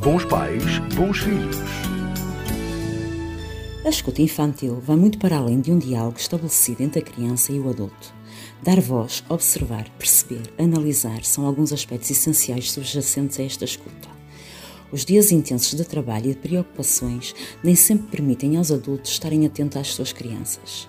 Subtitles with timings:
[0.00, 0.62] Bons pais,
[0.94, 1.56] bons filhos.
[3.84, 7.58] A escuta infantil vai muito para além de um diálogo estabelecido entre a criança e
[7.58, 8.14] o adulto.
[8.62, 14.08] Dar voz, observar, perceber, analisar são alguns aspectos essenciais subjacentes a esta escuta.
[14.92, 19.78] Os dias intensos de trabalho e de preocupações nem sempre permitem aos adultos estarem atentos
[19.78, 20.88] às suas crianças.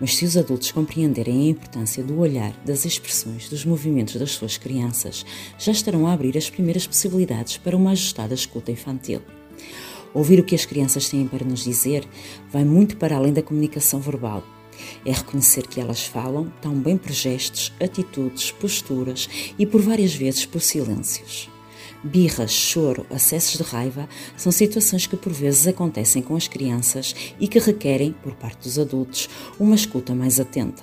[0.00, 4.56] Mas se os adultos compreenderem a importância do olhar, das expressões, dos movimentos das suas
[4.56, 5.26] crianças,
[5.58, 9.20] já estarão a abrir as primeiras possibilidades para uma ajustada escuta infantil.
[10.14, 12.08] Ouvir o que as crianças têm para nos dizer
[12.50, 14.42] vai muito para além da comunicação verbal.
[15.04, 19.28] É reconhecer que elas falam tão bem por gestos, atitudes, posturas
[19.58, 21.50] e por várias vezes por silêncios.
[22.02, 27.46] Birras, choro, acessos de raiva são situações que por vezes acontecem com as crianças e
[27.46, 29.28] que requerem, por parte dos adultos,
[29.58, 30.82] uma escuta mais atenta.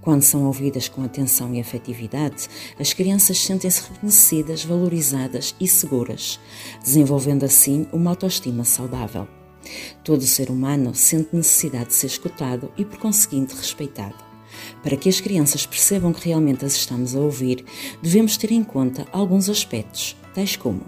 [0.00, 6.38] Quando são ouvidas com atenção e afetividade, as crianças sentem-se reconhecidas, valorizadas e seguras,
[6.84, 9.26] desenvolvendo assim uma autoestima saudável.
[10.04, 14.28] Todo ser humano sente necessidade de ser escutado e, por conseguinte, respeitado.
[14.82, 17.64] Para que as crianças percebam que realmente as estamos a ouvir,
[18.00, 20.86] devemos ter em conta alguns aspectos, tais como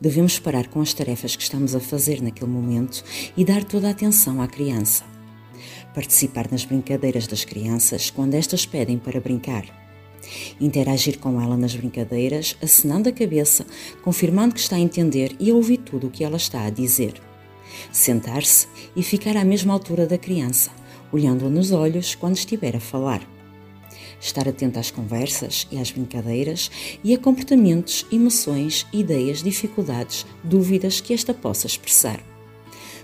[0.00, 3.04] Devemos parar com as tarefas que estamos a fazer naquele momento
[3.36, 5.04] e dar toda a atenção à criança.
[5.94, 9.64] Participar nas brincadeiras das crianças quando estas pedem para brincar.
[10.58, 13.64] Interagir com ela nas brincadeiras, acenando a cabeça,
[14.02, 17.14] confirmando que está a entender e a ouvir tudo o que ela está a dizer.
[17.92, 20.72] Sentar-se e ficar à mesma altura da criança,
[21.12, 23.22] olhando-a nos olhos quando estiver a falar.
[24.22, 26.70] Estar atento às conversas e às brincadeiras
[27.02, 32.22] e a comportamentos, emoções, ideias, dificuldades, dúvidas que esta possa expressar.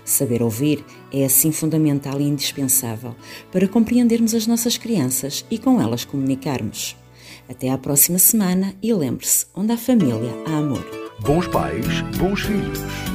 [0.05, 3.13] Saber ouvir é assim fundamental e indispensável
[3.51, 6.95] para compreendermos as nossas crianças e com elas comunicarmos.
[7.49, 10.85] Até à próxima semana e lembre-se: onde há família, há amor.
[11.19, 11.85] Bons pais,
[12.17, 13.08] bons filhos.